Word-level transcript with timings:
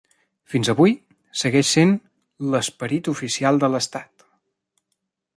Fins 0.51 0.69
avui, 0.71 0.93
segueix 1.41 1.67
sent 1.73 1.91
l'"Esperit 2.53 3.09
oficial 3.13 3.61
de 3.65 3.69
l'estat". 3.75 4.25